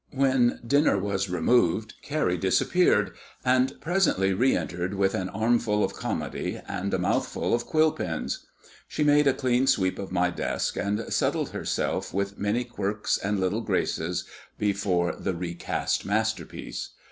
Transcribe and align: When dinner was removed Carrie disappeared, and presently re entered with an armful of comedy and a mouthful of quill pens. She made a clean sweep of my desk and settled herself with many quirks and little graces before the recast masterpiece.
When 0.13 0.59
dinner 0.65 0.97
was 0.97 1.29
removed 1.29 1.93
Carrie 2.01 2.35
disappeared, 2.39 3.11
and 3.45 3.79
presently 3.81 4.33
re 4.33 4.55
entered 4.57 4.95
with 4.95 5.13
an 5.13 5.29
armful 5.29 5.83
of 5.83 5.93
comedy 5.93 6.59
and 6.67 6.91
a 6.91 6.97
mouthful 6.97 7.53
of 7.53 7.67
quill 7.67 7.91
pens. 7.91 8.47
She 8.87 9.03
made 9.03 9.27
a 9.27 9.33
clean 9.35 9.67
sweep 9.67 9.99
of 9.99 10.11
my 10.11 10.31
desk 10.31 10.75
and 10.75 11.13
settled 11.13 11.49
herself 11.51 12.15
with 12.15 12.39
many 12.39 12.63
quirks 12.63 13.19
and 13.19 13.39
little 13.39 13.61
graces 13.61 14.23
before 14.57 15.15
the 15.15 15.35
recast 15.35 16.03
masterpiece. 16.03 16.93